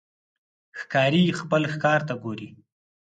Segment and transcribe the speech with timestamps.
[0.79, 2.49] ښکاري خپل ښکار ته ګوري.